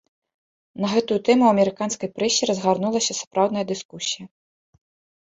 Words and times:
На 0.85 0.89
гэтую 0.93 1.17
тэму 1.27 1.43
ў 1.45 1.51
амерыканскай 1.57 2.09
прэсе 2.17 2.41
разгарнулася 2.53 3.13
сапраўдная 3.21 3.65
дыскусія. 3.77 4.25